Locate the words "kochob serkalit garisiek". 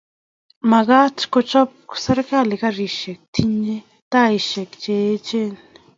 1.35-3.19